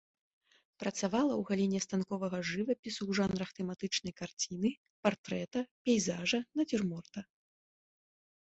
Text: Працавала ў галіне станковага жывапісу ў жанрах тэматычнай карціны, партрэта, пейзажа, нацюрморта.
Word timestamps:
Працавала 0.83 1.33
ў 1.35 1.41
галіне 1.49 1.79
станковага 1.87 2.39
жывапісу 2.51 2.97
ў 2.97 3.11
жанрах 3.19 3.49
тэматычнай 3.59 4.13
карціны, 4.23 4.69
партрэта, 5.09 5.59
пейзажа, 5.91 6.39
нацюрморта. 6.63 7.19